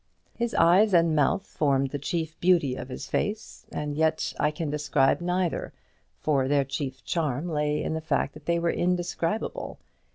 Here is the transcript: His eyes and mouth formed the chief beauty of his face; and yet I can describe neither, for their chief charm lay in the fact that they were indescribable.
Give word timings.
His 0.35 0.55
eyes 0.55 0.95
and 0.95 1.15
mouth 1.15 1.45
formed 1.45 1.91
the 1.91 1.99
chief 1.99 2.35
beauty 2.39 2.73
of 2.73 2.89
his 2.89 3.05
face; 3.07 3.67
and 3.71 3.95
yet 3.95 4.33
I 4.39 4.49
can 4.49 4.71
describe 4.71 5.21
neither, 5.21 5.73
for 6.17 6.47
their 6.47 6.65
chief 6.65 7.03
charm 7.03 7.47
lay 7.47 7.83
in 7.83 7.93
the 7.93 8.01
fact 8.01 8.33
that 8.33 8.47
they 8.47 8.57
were 8.57 8.71
indescribable. 8.71 9.77